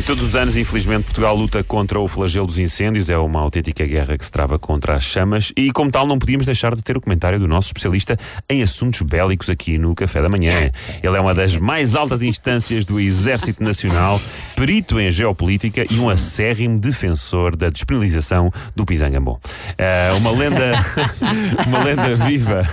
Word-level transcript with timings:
E 0.00 0.02
todos 0.02 0.24
os 0.24 0.34
anos, 0.34 0.56
infelizmente, 0.56 1.04
Portugal 1.04 1.36
luta 1.36 1.62
contra 1.62 2.00
o 2.00 2.08
flagelo 2.08 2.46
dos 2.46 2.58
incêndios. 2.58 3.10
É 3.10 3.18
uma 3.18 3.38
autêntica 3.38 3.84
guerra 3.84 4.16
que 4.16 4.24
se 4.24 4.30
trava 4.30 4.58
contra 4.58 4.94
as 4.94 5.02
chamas. 5.02 5.52
E, 5.54 5.70
como 5.72 5.90
tal, 5.90 6.06
não 6.06 6.18
podíamos 6.18 6.46
deixar 6.46 6.74
de 6.74 6.82
ter 6.82 6.96
o 6.96 7.02
comentário 7.02 7.38
do 7.38 7.46
nosso 7.46 7.66
especialista 7.66 8.16
em 8.48 8.62
assuntos 8.62 9.02
bélicos 9.02 9.50
aqui 9.50 9.76
no 9.76 9.94
Café 9.94 10.22
da 10.22 10.30
Manhã. 10.30 10.70
Ele 11.02 11.16
é 11.18 11.20
uma 11.20 11.34
das 11.34 11.54
mais 11.58 11.94
altas 11.94 12.22
instâncias 12.22 12.86
do 12.86 12.98
Exército 12.98 13.62
Nacional, 13.62 14.18
perito 14.56 14.98
em 14.98 15.10
geopolítica 15.10 15.84
e 15.90 15.98
um 15.98 16.08
acérrimo 16.08 16.80
defensor 16.80 17.54
da 17.54 17.68
despenalização 17.68 18.50
do 18.74 18.86
pisangambon. 18.86 19.38
É 19.76 20.12
uma 20.16 20.30
lenda, 20.30 20.82
uma 21.68 21.84
lenda 21.84 22.14
viva 22.24 22.66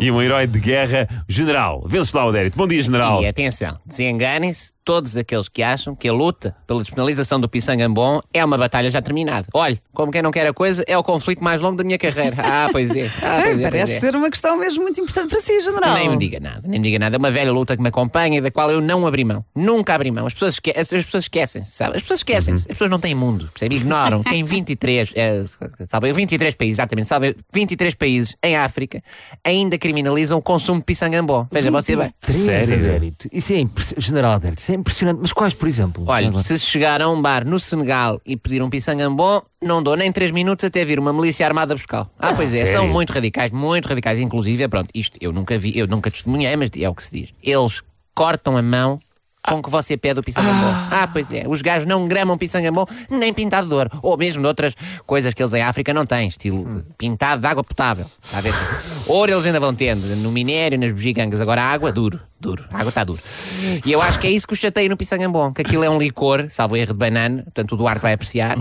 e 0.00 0.10
um 0.10 0.20
herói 0.20 0.48
de 0.48 0.58
guerra, 0.58 1.08
General 1.28 1.84
Venceslau 1.86 2.30
Adérito. 2.30 2.58
Bom 2.58 2.66
dia, 2.66 2.82
General. 2.82 3.22
E 3.22 3.28
atenção, 3.28 3.78
desenganem-se 3.86 4.72
todos 4.84 5.16
aqueles 5.16 5.48
que 5.48 5.62
acham 5.62 5.94
que 5.94 6.08
a 6.08 6.12
luta 6.12 6.54
pela 6.66 6.82
despenalização 6.82 7.40
do 7.40 7.48
Pisangambon 7.48 8.20
é 8.32 8.44
uma 8.44 8.58
batalha 8.58 8.90
já 8.90 9.00
terminada. 9.00 9.46
Olhe, 9.54 9.80
como 9.92 10.12
quem 10.12 10.22
não 10.22 10.30
quer 10.30 10.46
a 10.46 10.52
coisa, 10.52 10.84
é 10.86 10.96
o 10.96 11.02
conflito 11.02 11.42
mais 11.42 11.60
longo 11.60 11.76
da 11.76 11.84
minha 11.84 11.98
carreira. 11.98 12.36
Ah, 12.52 12.68
pois 12.70 12.90
é. 12.90 13.10
Ah, 13.22 13.40
pois 13.42 13.60
é, 13.60 13.62
Parece 13.62 13.92
pois 13.92 13.96
é. 13.96 14.00
ser 14.00 14.16
uma 14.16 14.30
questão 14.30 14.58
mesmo 14.58 14.82
muito 14.82 15.00
importante 15.00 15.30
para 15.30 15.40
si, 15.40 15.60
general. 15.60 15.94
Nem 15.94 16.08
me 16.10 16.18
diga 16.18 16.38
nada, 16.38 16.60
nem 16.68 16.78
me 16.78 16.86
diga 16.86 16.98
nada. 16.98 17.16
É 17.16 17.18
uma 17.18 17.30
velha 17.30 17.50
luta 17.50 17.76
que 17.76 17.82
me 17.82 17.88
acompanha 17.88 18.38
e 18.38 18.40
da 18.40 18.50
qual 18.50 18.70
eu 18.70 18.80
não 18.80 19.06
abri 19.06 19.24
mão. 19.24 19.44
Nunca 19.54 19.94
abri 19.94 20.10
mão. 20.10 20.26
As 20.26 20.34
pessoas, 20.34 20.54
esque 20.54 20.70
as, 20.70 20.92
as 20.92 21.04
pessoas 21.04 21.24
esquecem-se, 21.24 21.70
sabe? 21.72 21.96
As 21.96 22.02
pessoas 22.02 22.20
esquecem-se. 22.20 22.62
As 22.62 22.72
pessoas 22.72 22.90
não 22.90 22.98
têm 22.98 23.14
mundo, 23.14 23.48
percebe? 23.52 23.76
Ignoram 23.76 24.22
que 24.22 24.34
em 24.34 24.44
23, 24.44 25.12
é, 25.14 25.44
sabe, 25.88 26.12
23 26.12 26.54
países, 26.54 26.78
exatamente, 26.78 27.08
sabe, 27.08 27.36
23 27.52 27.94
países 27.94 28.34
em 28.42 28.56
África 28.56 29.02
ainda 29.44 29.78
criminalizam 29.78 30.38
o 30.38 30.42
consumo 30.42 30.80
de 30.80 30.84
Pisangambon. 30.84 31.46
Veja, 31.50 31.70
você 31.70 31.96
vai. 31.96 32.10
Sério? 32.28 32.74
Adérito. 32.74 33.28
Isso 33.32 33.52
é 33.52 33.58
impressionante. 33.60 34.06
General 34.06 34.32
Adérito, 34.32 34.60
isso 34.62 34.71
é 34.72 34.76
impressionante. 34.76 35.18
Mas 35.20 35.32
quais, 35.32 35.54
por 35.54 35.68
exemplo? 35.68 36.04
Olha, 36.06 36.32
se 36.42 36.58
chegar 36.58 37.00
a 37.00 37.08
um 37.08 37.20
bar 37.20 37.46
no 37.46 37.58
Senegal 37.60 38.20
e 38.24 38.36
pedir 38.36 38.62
um 38.62 38.70
pisangambon, 38.70 39.40
não 39.62 39.82
dou 39.82 39.96
nem 39.96 40.10
3 40.10 40.30
minutos 40.32 40.64
até 40.64 40.84
vir 40.84 40.98
uma 40.98 41.12
milícia 41.12 41.46
armada 41.46 41.74
buscar. 41.74 42.08
Ah, 42.18 42.32
pois 42.34 42.54
é, 42.54 42.66
são 42.66 42.80
sério? 42.80 42.92
muito 42.92 43.12
radicais, 43.12 43.50
muito 43.50 43.88
radicais. 43.88 44.18
Inclusive, 44.18 44.62
é 44.62 44.68
pronto, 44.68 44.88
isto 44.94 45.16
eu 45.20 45.32
nunca 45.32 45.58
vi, 45.58 45.76
eu 45.76 45.86
nunca 45.86 46.10
testemunhei, 46.10 46.54
mas 46.56 46.70
é 46.78 46.88
o 46.88 46.94
que 46.94 47.04
se 47.04 47.10
diz. 47.12 47.30
Eles 47.42 47.82
cortam 48.14 48.56
a 48.56 48.62
mão 48.62 49.00
com 49.46 49.60
que 49.60 49.68
você 49.68 49.96
pede 49.96 50.20
o 50.20 50.22
pisangambon. 50.22 50.72
Ah, 50.90 51.08
pois 51.12 51.30
é, 51.32 51.44
os 51.48 51.60
gajos 51.62 51.86
não 51.86 52.06
gramam 52.06 52.38
pisangambon 52.38 52.86
nem 53.10 53.32
pintado 53.32 53.66
de 53.68 53.74
ouro. 53.74 53.90
Ou 54.00 54.16
mesmo 54.16 54.40
de 54.40 54.46
outras 54.46 54.74
coisas 55.04 55.34
que 55.34 55.42
eles 55.42 55.52
em 55.52 55.62
África 55.62 55.92
não 55.92 56.06
têm, 56.06 56.28
estilo 56.28 56.84
pintado 56.96 57.40
de 57.40 57.46
água 57.46 57.64
potável. 57.64 58.06
Está 58.22 58.38
a 58.38 58.40
ver? 58.40 58.54
Ouro 59.06 59.32
eles 59.32 59.44
ainda 59.44 59.58
vão 59.58 59.74
tendo, 59.74 60.06
no 60.16 60.30
minério, 60.30 60.78
nas 60.78 60.92
bugigangas. 60.92 61.40
Agora 61.40 61.62
a 61.62 61.70
água, 61.70 61.90
duro. 61.90 62.20
Duro, 62.42 62.64
a 62.72 62.78
água 62.78 62.88
está 62.88 63.04
dura. 63.04 63.20
E 63.86 63.92
eu 63.92 64.02
acho 64.02 64.18
que 64.18 64.26
é 64.26 64.30
isso 64.30 64.46
que 64.46 64.52
o 64.52 64.56
chateia 64.56 64.88
no 64.88 64.96
Pisangambon, 64.96 65.52
que 65.52 65.62
aquilo 65.62 65.84
é 65.84 65.88
um 65.88 65.98
licor, 65.98 66.46
salvo 66.50 66.76
erro 66.76 66.88
de 66.92 66.98
banana, 66.98 67.42
portanto 67.44 67.72
o 67.72 67.76
Duarte 67.76 68.02
vai 68.02 68.12
apreciar, 68.14 68.56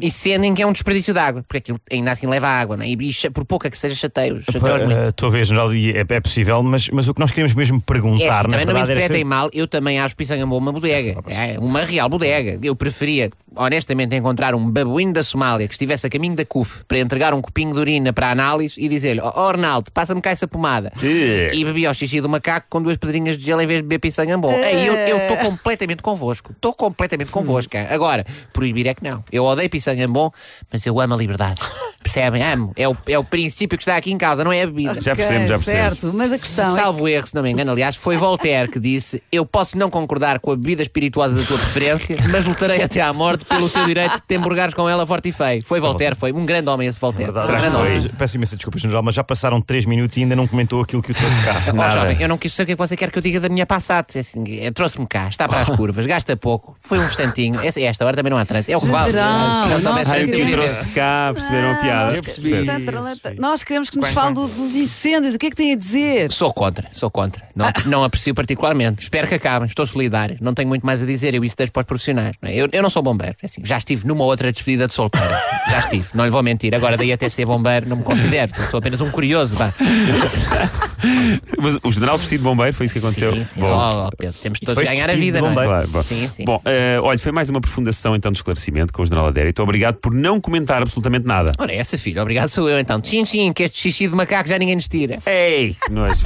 e 0.00 0.10
sentem 0.10 0.54
que 0.54 0.62
é 0.62 0.66
um 0.66 0.72
desperdício 0.72 1.12
de 1.12 1.18
água, 1.20 1.42
porque 1.42 1.58
aquilo 1.58 1.80
ainda 1.92 2.12
assim 2.12 2.26
leva 2.28 2.46
água, 2.46 2.76
né? 2.76 2.86
e, 2.88 2.92
e 3.10 3.30
por 3.30 3.44
pouca 3.44 3.68
que 3.68 3.76
seja 3.76 3.94
chateio, 3.94 4.40
chateia 4.50 4.78
muito. 4.86 5.08
Estou 5.08 5.28
a 5.28 5.32
ver, 5.32 5.44
General, 5.44 5.72
é, 5.72 6.04
é 6.08 6.20
possível, 6.20 6.62
mas, 6.62 6.88
mas 6.90 7.08
o 7.08 7.14
que 7.14 7.20
nós 7.20 7.30
queremos 7.30 7.54
mesmo 7.54 7.78
É 7.78 7.80
perguntar, 7.84 8.24
assim, 8.24 8.28
na 8.28 8.42
também 8.50 8.66
não 8.66 8.72
me 8.74 8.78
verdade, 8.78 8.92
interpretem 8.92 9.18
se- 9.18 9.24
mal, 9.24 9.50
eu 9.52 9.66
também 9.66 9.98
acho 9.98 10.16
Pisangambon 10.16 10.58
uma 10.58 10.72
bodega. 10.72 11.16
É, 11.26 11.58
uma 11.58 11.82
real 11.82 12.08
bodega. 12.08 12.58
Eu 12.62 12.76
preferia, 12.76 13.30
honestamente, 13.58 14.14
encontrar 14.14 14.54
um 14.54 14.70
babuíno 14.70 15.12
da 15.12 15.22
Somália 15.22 15.66
que 15.66 15.74
estivesse 15.74 16.06
a 16.06 16.10
caminho 16.10 16.36
da 16.36 16.44
CUF 16.44 16.84
para 16.86 16.98
entregar 16.98 17.34
um 17.34 17.40
copinho 17.40 17.72
de 17.72 17.78
urina 17.78 18.12
para 18.12 18.28
a 18.28 18.30
análise 18.30 18.74
e 18.80 18.88
dizer-lhe: 18.88 19.20
Ó 19.20 19.32
oh, 19.34 19.48
Arnaldo, 19.48 19.90
passa-me 19.92 20.20
cá 20.20 20.30
essa 20.30 20.46
pomada. 20.46 20.92
Sim. 20.96 21.48
E 21.52 21.64
bebia 21.64 21.90
o 21.90 21.94
xixi 21.94 22.20
do 22.20 22.28
macaco 22.28 22.66
com 22.70 22.80
duas 22.80 22.96
pedrinhas 22.96 23.36
de 23.36 23.44
gelo 23.44 23.60
em 23.60 23.66
vez 23.66 23.80
de 23.80 23.82
beber 23.82 23.98
Pisangambon. 23.98 24.54
Aí 24.54 24.86
eu 24.86 25.18
estou 25.18 25.36
completamente 25.38 26.02
convosco. 26.02 26.52
Estou 26.52 26.72
completamente 26.72 27.30
convosco. 27.30 27.72
Agora, 27.90 28.24
proibir 28.52 28.86
é 28.86 28.94
que 28.94 29.02
não. 29.02 29.24
Eu 29.30 29.44
odeio 29.44 29.68
Pisangambon, 29.68 30.30
mas 30.72 30.86
eu 30.86 30.98
amo 31.00 31.14
a 31.14 31.16
liberdade. 31.16 31.60
Percebem? 32.02 32.42
Amo. 32.42 32.72
É 32.76 32.88
o, 32.88 32.96
é 33.06 33.18
o 33.18 33.24
princípio 33.24 33.76
que 33.76 33.82
está 33.82 33.96
aqui 33.96 34.12
em 34.12 34.18
causa, 34.18 34.44
não 34.44 34.52
é 34.52 34.62
a 34.62 34.66
bebida. 34.66 35.00
Já 35.02 35.14
percebemos, 35.14 35.48
já 35.48 35.56
percebemos. 35.56 35.98
Certo, 35.98 36.12
mas 36.14 36.32
a 36.32 36.38
questão 36.38 36.66
é 36.66 36.70
Salvo 36.70 37.08
erro, 37.08 37.26
se 37.26 37.34
não 37.34 37.42
me 37.42 37.50
engano, 37.50 37.72
aliás, 37.72 37.96
foi 37.96 38.16
Voltaire 38.16 38.70
que 38.70 38.78
disse: 38.78 39.22
Eu 39.32 39.44
posso 39.44 39.76
não 39.76 39.90
concordar 39.90 40.38
com 40.38 40.52
a 40.52 40.56
bebida 40.56 40.82
espirituosa 40.82 41.34
da 41.34 41.42
tua 41.42 41.58
preferência, 41.58 42.16
mas 42.30 42.46
lutarei 42.46 42.82
até 42.82 43.00
à 43.00 43.12
morte 43.12 43.44
pelo 43.48 43.68
teu 43.68 43.84
direito 43.86 44.14
de 44.16 44.22
te 44.22 44.34
emburgares 44.36 44.74
com 44.74 44.88
ela 44.88 45.06
forte 45.06 45.28
e 45.28 45.32
feio. 45.32 45.62
Foi 45.64 45.80
Voltaire, 45.80 46.14
foi 46.14 46.32
um 46.32 46.44
grande 46.44 46.68
homem 46.68 46.88
esse 46.88 46.98
Voltaire. 47.00 47.32
Verdade, 47.32 47.60
grande 47.60 47.76
homem. 47.76 48.00
foi- 48.02 48.10
Peço 48.10 48.36
imensa 48.36 48.56
desculpa, 48.56 48.78
General, 48.78 49.02
mas 49.02 49.14
já 49.14 49.24
passaram 49.24 49.60
3 49.60 49.86
minutos 49.86 50.16
e 50.16 50.20
ainda 50.22 50.36
não 50.36 50.46
comentou 50.46 50.80
aquilo 50.82 51.02
que 51.02 51.12
o 51.12 51.14
trouxe 51.14 51.40
cá. 51.42 51.54
Ó, 51.76 51.88
jovem, 51.88 52.16
eu 52.20 52.28
não 52.28 52.36
quis 52.38 52.52
saber 52.52 52.72
o 52.74 52.76
que 52.76 52.82
você 52.88 52.96
quer 52.96 53.10
que 53.10 53.18
eu 53.18 53.22
diga 53.22 53.40
da 53.40 53.48
minha 53.48 53.66
Passat. 53.66 54.16
É 54.16 54.20
Assim, 54.20 54.60
é, 54.60 54.70
Trouxe-me 54.70 55.06
cá, 55.06 55.28
está 55.28 55.48
para 55.48 55.60
as 55.62 55.68
curvas, 55.76 56.04
gasta 56.06 56.36
pouco, 56.36 56.76
foi 56.80 56.98
um 56.98 57.04
instantinho. 57.04 57.60
Essa, 57.60 57.80
esta 57.80 58.04
hora 58.04 58.16
também 58.16 58.30
não 58.30 58.38
há 58.38 58.44
trânsito. 58.44 58.70
É 58.72 58.76
o 58.76 58.80
que 58.80 58.86
vale. 58.86 59.12
Não 59.12 59.80
só 59.80 59.88
nós 59.90 59.98
dessa 59.98 60.14
Ah, 60.14 60.20
eu 60.20 60.26
queremos- 60.26 60.30
te 60.30 60.36
teoria. 60.36 60.56
trouxe 60.56 60.88
cá, 60.88 61.30
perceberam 61.34 61.70
a 61.72 61.74
piada? 61.76 62.04
nós, 62.06 62.16
Eu 62.16 62.22
percebi. 62.22 62.66
Tantaralanta. 62.66 63.34
Nós 63.38 63.64
queremos 63.64 63.90
que 63.90 63.98
nos 63.98 64.08
fale 64.10 64.34
do- 64.34 64.48
dos 64.48 64.74
incêndios. 64.74 65.34
O 65.34 65.38
que 65.38 65.46
é 65.46 65.50
que 65.50 65.56
tem 65.56 65.72
a 65.72 65.76
dizer? 65.76 66.30
Sou 66.30 66.52
contra, 66.52 66.88
sou 66.92 67.10
contra. 67.10 67.42
Não, 67.54 67.66
não 67.86 68.04
aprecio 68.04 68.34
particularmente. 68.34 69.02
Espero 69.02 69.26
que 69.28 69.34
acabem. 69.34 69.68
Estou 69.68 69.86
solidário. 69.86 70.36
Não 70.40 70.54
tenho 70.54 70.68
muito 70.68 70.84
mais 70.84 71.02
a 71.02 71.06
dizer. 71.06 71.34
Eu 71.34 71.44
isso 71.44 71.56
deixo 71.56 71.72
para 71.72 71.80
os 71.80 71.86
profissionais. 71.86 72.32
não 72.40 72.48
é? 72.48 72.54
Eu, 72.54 72.68
eu 72.72 72.82
não 72.82 72.90
sou 72.90 73.02
bombeiro. 73.02 73.36
É 73.40 73.46
assim, 73.46 73.62
já 73.64 73.78
estive 73.78 74.04
numa 74.04 74.24
outra 74.24 74.50
despedida 74.50 74.88
de 74.88 74.94
solteiro. 74.94 75.28
Já 75.70 75.80
estive. 75.80 76.08
Não 76.14 76.24
lhe 76.24 76.30
vou 76.30 76.42
mentir. 76.42 76.74
Agora, 76.74 76.96
daí 76.96 77.12
até 77.12 77.28
ser 77.28 77.44
bombeiro, 77.44 77.86
não 77.86 77.98
me 77.98 78.02
considero. 78.02 78.50
Sou 78.70 78.78
apenas 78.78 79.02
um 79.02 79.10
curioso. 79.10 79.54
Vá. 79.54 79.72
Mas 81.60 81.78
o 81.82 81.92
general 81.92 82.16
vestido 82.16 82.40
de 82.40 82.44
bombeiro, 82.44 82.72
foi 82.72 82.86
isso 82.86 82.94
que 82.94 82.98
aconteceu? 82.98 83.34
Sim, 83.34 83.44
sim. 83.44 83.60
Bom. 83.60 83.68
Oh, 83.68 84.06
oh, 84.06 84.16
Pedro, 84.16 84.40
temos 84.40 84.58
todos 84.58 84.82
de 84.82 84.88
ganhar 84.88 85.10
a 85.10 85.14
vida, 85.14 85.42
não 85.42 85.50
é? 85.50 85.66
Claro, 85.66 85.88
bom. 85.88 86.02
Sim, 86.02 86.26
sim. 86.28 86.44
Bom, 86.46 86.60
eh, 86.64 86.98
olha, 87.02 87.18
foi 87.18 87.30
mais 87.30 87.50
uma 87.50 87.58
aprofundação 87.58 88.16
então 88.16 88.32
de 88.32 88.38
esclarecimento 88.38 88.94
com 88.94 89.02
o 89.02 89.04
general 89.04 89.26
Adérito. 89.26 89.62
Obrigado 89.62 89.96
por 89.96 90.14
não 90.14 90.40
comentar 90.40 90.80
absolutamente 90.80 91.26
nada. 91.26 91.52
Ora, 91.58 91.72
essa 91.72 91.98
filha, 91.98 92.22
obrigado 92.22 92.48
sou 92.48 92.68
eu 92.68 92.80
então. 92.80 92.98
Tchim, 93.00 93.24
tchim, 93.24 93.52
que 93.52 93.64
este 93.64 93.78
xixi 93.78 94.08
de 94.08 94.14
macaco 94.14 94.48
já 94.48 94.58
ninguém 94.58 94.74
nos 94.74 94.88
tira. 94.88 95.18
Ei, 95.26 95.76
que 95.84 95.92
nojo. 95.92 96.24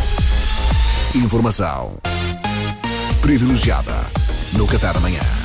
Informação 1.14 1.96
privilegiada 3.20 3.94
no 4.52 4.66
Café 4.66 4.92
da 4.92 5.00
Manhã. 5.00 5.41